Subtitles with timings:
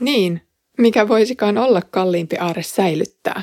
[0.00, 0.40] Niin,
[0.78, 3.42] mikä voisikaan olla kalliimpi aare säilyttää.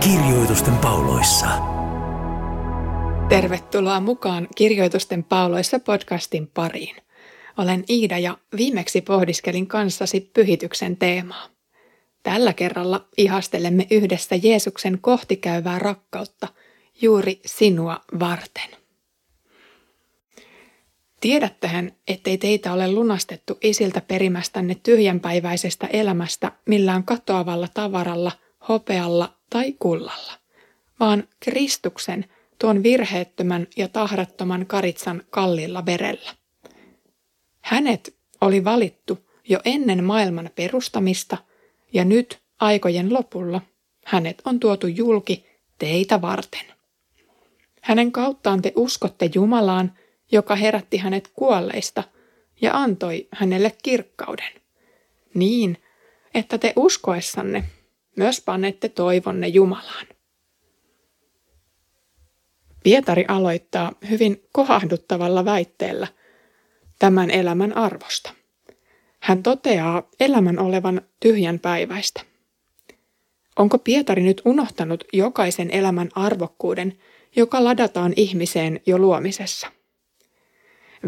[0.00, 1.46] Kirjoitusten pauloissa.
[3.28, 6.96] Tervetuloa mukaan Kirjoitusten pauloissa podcastin pariin.
[7.58, 11.59] Olen Iida ja viimeksi pohdiskelin kanssasi pyhityksen teemaa.
[12.22, 16.48] Tällä kerralla ihastelemme yhdessä Jeesuksen kohtikäyvää rakkautta
[17.02, 18.70] juuri sinua varten.
[21.20, 28.32] Tiedättehän, ettei teitä ole lunastettu isiltä perimästänne tyhjänpäiväisestä elämästä millään katoavalla tavaralla,
[28.68, 30.32] hopealla tai kullalla,
[31.00, 32.24] vaan Kristuksen,
[32.58, 36.34] tuon virheettömän ja tahrattoman karitsan kallilla verellä.
[37.60, 39.18] Hänet oli valittu
[39.48, 41.38] jo ennen maailman perustamista–
[41.92, 43.60] ja nyt aikojen lopulla
[44.04, 45.46] hänet on tuotu julki
[45.78, 46.64] teitä varten.
[47.80, 49.98] Hänen kauttaan te uskotte Jumalaan,
[50.32, 52.04] joka herätti hänet kuolleista
[52.60, 54.52] ja antoi hänelle kirkkauden.
[55.34, 55.78] Niin,
[56.34, 57.64] että te uskoessanne
[58.16, 60.06] myös panette toivonne Jumalaan.
[62.82, 66.06] Pietari aloittaa hyvin kohahduttavalla väitteellä
[66.98, 68.34] tämän elämän arvosta.
[69.20, 72.22] Hän toteaa elämän olevan tyhjän päiväistä.
[73.56, 76.98] Onko Pietari nyt unohtanut jokaisen elämän arvokkuuden,
[77.36, 79.72] joka ladataan ihmiseen jo luomisessa?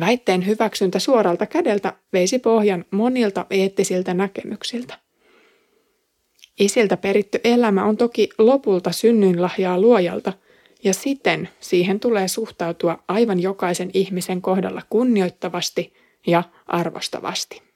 [0.01, 4.99] Väitteen hyväksyntä suoralta kädeltä veisi pohjan monilta eettisiltä näkemyksiltä.
[6.61, 10.33] Isiltä peritty elämä on toki lopulta synnynlahjaa luojalta,
[10.85, 15.95] ja siten siihen tulee suhtautua aivan jokaisen ihmisen kohdalla kunnioittavasti
[16.27, 17.72] ja arvostavasti.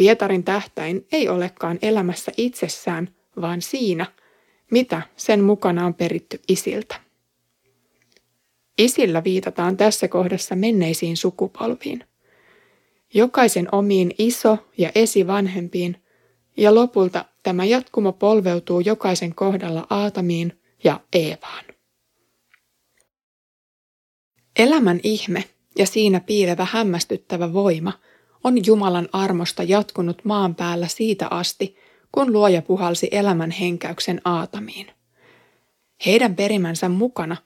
[0.00, 4.06] Pietarin tähtäin ei olekaan elämässä itsessään, vaan siinä,
[4.70, 7.00] mitä sen mukana on peritty isiltä.
[8.78, 12.04] Isillä viitataan tässä kohdassa menneisiin sukupolviin.
[13.14, 15.96] Jokaisen omiin iso- ja esivanhempiin,
[16.56, 21.64] ja lopulta tämä jatkumo polveutuu jokaisen kohdalla Aatamiin ja Eevaan.
[24.58, 25.44] Elämän ihme
[25.78, 27.92] ja siinä piilevä hämmästyttävä voima–
[28.44, 31.76] on Jumalan armosta jatkunut maan päällä siitä asti,
[32.12, 34.86] kun luoja puhalsi elämän henkäyksen aatamiin.
[36.06, 37.36] Heidän perimänsä mukana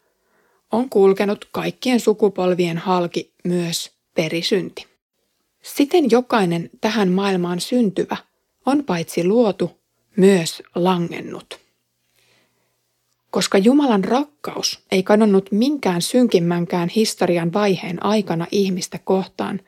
[0.73, 4.87] on kulkenut kaikkien sukupolvien halki myös perisynti.
[5.63, 8.17] Siten jokainen tähän maailmaan syntyvä
[8.67, 9.79] on paitsi luotu,
[10.17, 11.59] myös langennut.
[13.31, 19.61] Koska Jumalan rakkaus ei kadonnut minkään synkimmänkään historian vaiheen aikana ihmistä kohtaan,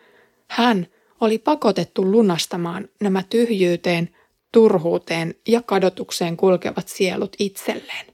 [0.49, 0.87] hän
[1.21, 4.17] oli pakotettu lunastamaan nämä tyhjyyteen,
[4.53, 8.07] turhuuteen ja kadotukseen kulkevat sielut itselleen.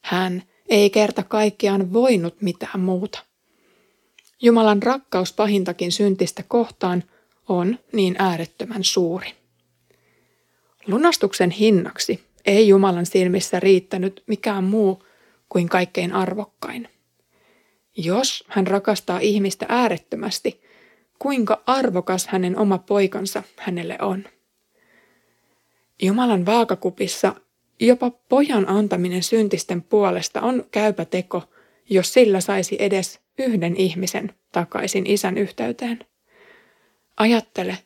[0.00, 3.24] Hän ei kerta kaikkiaan voinut mitään muuta.
[4.42, 7.04] Jumalan rakkaus pahintakin syntistä kohtaan
[7.48, 9.32] on niin äärettömän suuri.
[10.86, 15.02] Lunastuksen hinnaksi ei Jumalan silmissä riittänyt mikään muu
[15.48, 16.88] kuin kaikkein arvokkain.
[17.96, 20.60] Jos hän rakastaa ihmistä äärettömästi,
[21.20, 24.24] kuinka arvokas hänen oma poikansa hänelle on.
[26.02, 27.34] Jumalan vaakakupissa
[27.80, 31.42] jopa pojan antaminen syntisten puolesta on käypä teko,
[31.90, 35.98] jos sillä saisi edes yhden ihmisen takaisin isän yhteyteen.
[37.16, 37.78] Ajattele,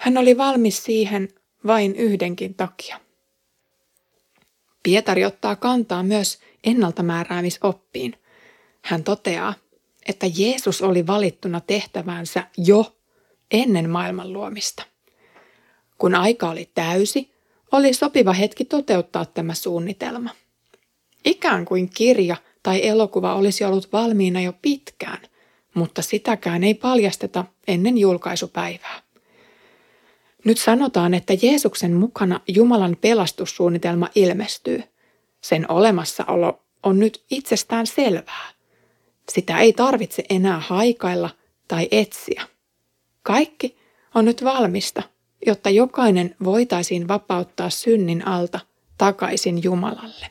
[0.00, 1.28] hän oli valmis siihen
[1.66, 3.00] vain yhdenkin takia.
[4.82, 8.14] Pietari ottaa kantaa myös ennaltamääräämisoppiin.
[8.82, 9.54] Hän toteaa,
[10.08, 12.96] että Jeesus oli valittuna tehtävänsä jo
[13.50, 14.82] ennen maailman luomista.
[15.98, 17.34] Kun aika oli täysi,
[17.72, 20.30] oli sopiva hetki toteuttaa tämä suunnitelma.
[21.24, 25.22] Ikään kuin kirja tai elokuva olisi ollut valmiina jo pitkään,
[25.74, 29.02] mutta sitäkään ei paljasteta ennen julkaisupäivää.
[30.44, 34.82] Nyt sanotaan, että Jeesuksen mukana Jumalan pelastussuunnitelma ilmestyy.
[35.40, 38.57] Sen olemassaolo on nyt itsestään selvää.
[39.32, 41.30] Sitä ei tarvitse enää haikailla
[41.68, 42.42] tai etsiä.
[43.22, 43.76] Kaikki
[44.14, 45.02] on nyt valmista,
[45.46, 48.60] jotta jokainen voitaisiin vapauttaa synnin alta
[48.98, 50.26] takaisin Jumalalle.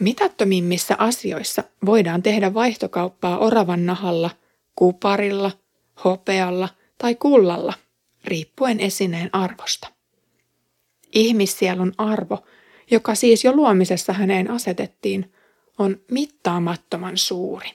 [0.00, 4.30] Mitättömimmissä asioissa voidaan tehdä vaihtokauppaa oravan nahalla,
[4.74, 5.50] kuparilla,
[6.04, 6.68] hopealla
[6.98, 7.72] tai kullalla,
[8.24, 9.88] riippuen esineen arvosta.
[11.14, 12.44] Ihmissielun arvo,
[12.90, 15.32] joka siis jo luomisessa häneen asetettiin,
[15.78, 17.70] on mittaamattoman suuri.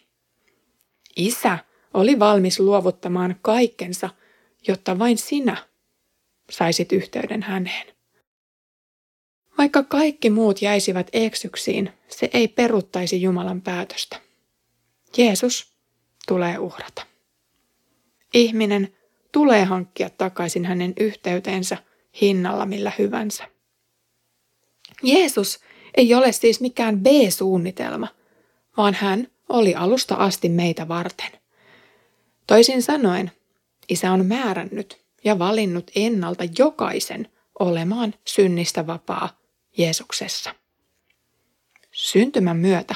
[1.16, 1.58] Isä
[1.94, 4.10] oli valmis luovuttamaan kaikkensa,
[4.68, 5.58] jotta vain sinä,
[6.50, 7.88] saisit yhteyden häneen.
[9.58, 14.22] Vaikka kaikki muut jäisivät eksyksiin, se ei peruttaisi Jumalan päätöstä.
[15.18, 15.74] Jeesus
[16.28, 17.06] tulee uhrata.
[18.34, 18.96] Ihminen
[19.32, 21.78] tulee hankkia takaisin hänen yhteyteensä
[22.22, 23.48] hinnalla millä hyvänsä.
[25.04, 25.60] Jeesus
[25.98, 28.08] ei ole siis mikään B-suunnitelma,
[28.78, 31.32] vaan hän oli alusta asti meitä varten.
[32.48, 33.32] Toisin sanoen,
[33.90, 37.28] isä on määrännyt ja valinnut ennalta jokaisen
[37.60, 39.40] olemaan synnistä vapaa
[39.78, 40.56] Jeesuksessa.
[41.92, 42.96] Syntymän myötä,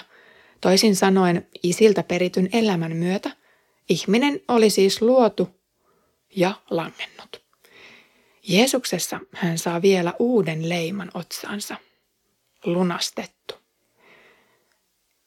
[0.62, 3.31] toisin sanoen isiltä perityn elämän myötä,
[3.89, 5.50] ihminen oli siis luotu
[6.36, 7.41] ja langennut.
[8.48, 11.75] Jeesuksessa hän saa vielä uuden leiman otsaansa.
[12.65, 13.56] Lunastettu.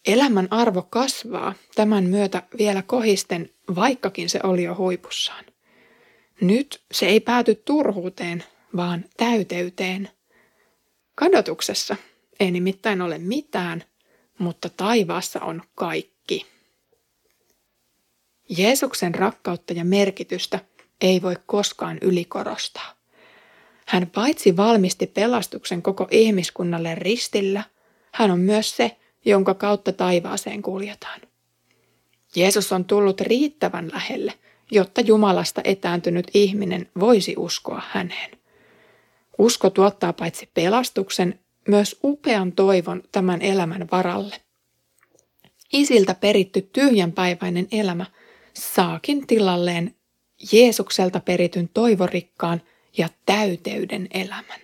[0.07, 5.45] Elämän arvo kasvaa tämän myötä vielä kohisten, vaikkakin se oli jo huipussaan.
[6.41, 8.45] Nyt se ei pääty turhuuteen,
[8.77, 10.11] vaan täyteyteen.
[11.15, 11.97] Kadotuksessa
[12.41, 13.85] ei nimittäin ole mitään,
[14.39, 16.47] mutta taivaassa on kaikki.
[18.49, 20.61] Jeesuksen rakkautta ja merkitystä
[21.01, 22.98] ei voi koskaan ylikorostaa.
[23.89, 27.63] Hän paitsi valmisti pelastuksen koko ihmiskunnalle ristillä,
[28.13, 31.21] hän on myös se, jonka kautta taivaaseen kuljetaan.
[32.37, 34.35] Jeesus on tullut riittävän lähelle,
[34.71, 38.31] jotta Jumalasta etääntynyt ihminen voisi uskoa häneen.
[39.39, 41.39] Usko tuottaa paitsi pelastuksen,
[41.69, 44.37] myös upean toivon tämän elämän varalle.
[45.73, 48.07] Isiltä peritty tyhjänpäiväinen elämä
[48.55, 49.95] saakin tilalleen
[50.53, 52.63] Jeesukselta perityn toivorikkaan
[52.97, 54.61] ja täyteyden elämän.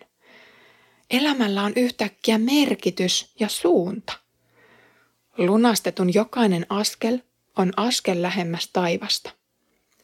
[1.11, 4.13] Elämällä on yhtäkkiä merkitys ja suunta.
[5.39, 7.19] Lunastetun jokainen askel
[7.57, 9.31] on askel lähemmäs taivasta.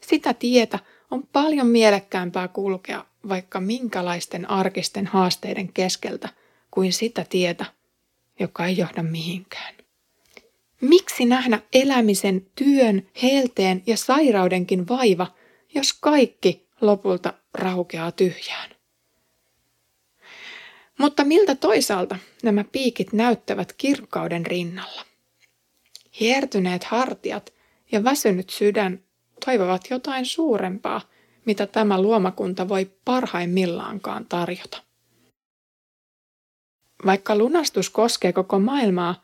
[0.00, 0.78] Sitä tietä
[1.10, 6.28] on paljon mielekkäämpää kulkea vaikka minkälaisten arkisten haasteiden keskeltä
[6.70, 7.66] kuin sitä tietä,
[8.40, 9.74] joka ei johda mihinkään.
[10.80, 15.26] Miksi nähdä elämisen, työn, helteen ja sairaudenkin vaiva,
[15.74, 18.70] jos kaikki lopulta raukeaa tyhjään?
[20.98, 25.04] Mutta miltä toisaalta nämä piikit näyttävät kirkkauden rinnalla?
[26.20, 27.52] Hiertyneet hartiat
[27.92, 29.00] ja väsynyt sydän
[29.44, 31.00] toivovat jotain suurempaa,
[31.44, 34.82] mitä tämä luomakunta voi parhaimmillaankaan tarjota.
[37.06, 39.22] Vaikka lunastus koskee koko maailmaa,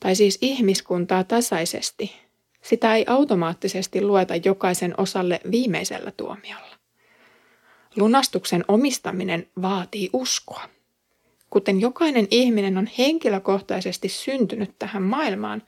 [0.00, 2.16] tai siis ihmiskuntaa tasaisesti,
[2.62, 6.77] sitä ei automaattisesti lueta jokaisen osalle viimeisellä tuomiolla.
[7.96, 10.68] Lunastuksen omistaminen vaatii uskoa.
[11.50, 15.62] Kuten jokainen ihminen on henkilökohtaisesti syntynyt tähän maailmaan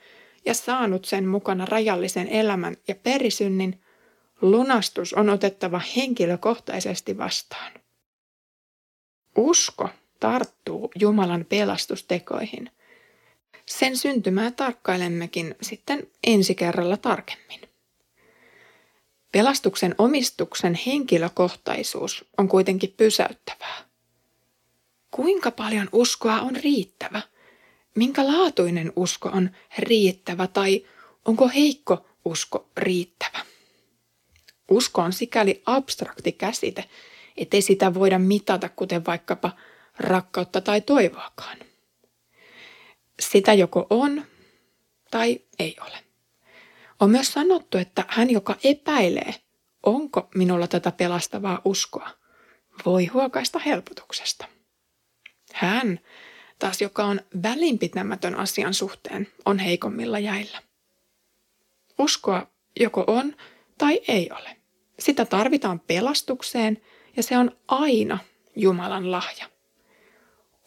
[0.45, 3.81] ja saanut sen mukana rajallisen elämän ja perisynnin,
[4.43, 7.73] lunastus on otettava henkilökohtaisesti vastaan.
[9.37, 9.89] Usko
[10.21, 12.71] tarttuu Jumalan pelastustekoihin.
[13.67, 17.70] Sen syntymää tarkkailemmekin sitten ensi kerralla tarkemmin.
[19.33, 23.85] Pelastuksen omistuksen henkilökohtaisuus on kuitenkin pysäyttävää.
[25.11, 27.23] Kuinka paljon uskoa on riittävä?
[27.95, 30.87] Minkä laatuinen usko on riittävä tai
[31.25, 33.41] onko heikko usko riittävä?
[34.71, 36.85] Usko on sikäli abstrakti käsite,
[37.37, 39.53] ettei sitä voida mitata kuten vaikkapa
[39.99, 41.59] rakkautta tai toivoakaan.
[43.21, 44.25] Sitä joko on
[45.11, 46.10] tai ei ole.
[47.01, 49.35] On myös sanottu, että hän, joka epäilee,
[49.83, 52.11] onko minulla tätä pelastavaa uskoa,
[52.87, 54.47] voi huokaista helpotuksesta.
[55.53, 56.01] Hän,
[56.59, 60.63] taas joka on välinpitämätön asian suhteen, on heikommilla jäillä.
[61.99, 62.47] Uskoa
[62.81, 63.37] joko on
[63.79, 64.57] tai ei ole.
[64.99, 66.83] Sitä tarvitaan pelastukseen
[67.17, 68.19] ja se on aina
[68.57, 69.47] Jumalan lahja.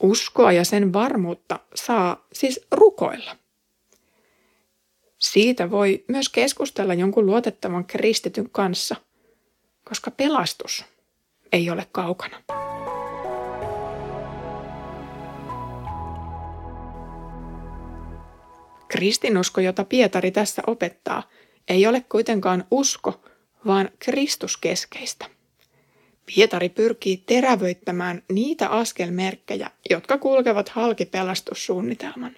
[0.03, 3.35] Uskoa ja sen varmuutta saa siis rukoilla.
[5.23, 8.95] Siitä voi myös keskustella jonkun luotettavan kristityn kanssa,
[9.83, 10.85] koska pelastus
[11.51, 12.43] ei ole kaukana.
[18.87, 21.29] Kristinusko, jota Pietari tässä opettaa,
[21.67, 23.21] ei ole kuitenkaan usko,
[23.65, 25.25] vaan Kristuskeskeistä.
[26.35, 32.35] Pietari pyrkii terävöittämään niitä askelmerkkejä, jotka kulkevat halki pelastussuunnitelman.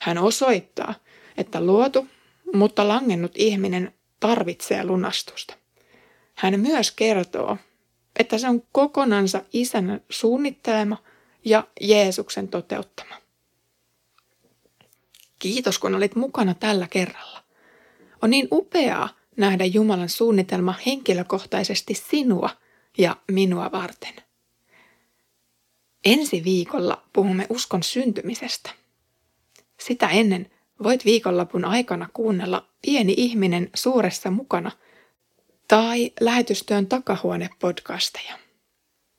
[0.00, 0.94] Hän osoittaa,
[1.36, 2.06] että luotu,
[2.54, 5.54] mutta langennut ihminen tarvitsee lunastusta.
[6.34, 7.56] Hän myös kertoo,
[8.18, 10.96] että se on kokonansa isän suunnittelema
[11.44, 13.14] ja Jeesuksen toteuttama.
[15.38, 17.42] Kiitos, kun olit mukana tällä kerralla.
[18.22, 22.50] On niin upeaa nähdä Jumalan suunnitelma henkilökohtaisesti sinua
[22.98, 24.14] ja minua varten.
[26.04, 28.79] Ensi viikolla puhumme uskon syntymisestä.
[29.80, 30.50] Sitä ennen
[30.82, 34.70] voit viikonlopun aikana kuunnella Pieni ihminen suuressa mukana
[35.68, 38.34] tai lähetystyön takahuone-podcasteja.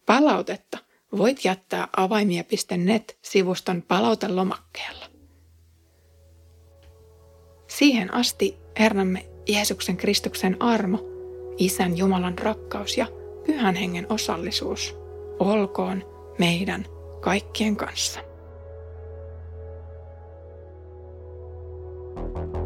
[0.06, 0.77] Palautetta
[1.18, 5.06] voit jättää avaimia.net-sivuston palautelomakkeella.
[7.68, 11.00] Siihen asti Herramme Jeesuksen Kristuksen armo,
[11.58, 13.08] Isän Jumalan rakkaus ja
[13.46, 14.96] Pyhän Hengen osallisuus
[15.39, 16.03] olkoon
[16.39, 16.86] meidän
[17.22, 18.30] kaikkien kanssa.
[22.33, 22.61] Thank you.